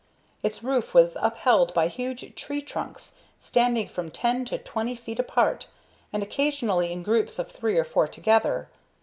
[0.41, 5.67] Its roof was upheld by huge tree trunks standing from ten to twenty feet apart,
[6.11, 8.67] and occasionally in groups of three or four together.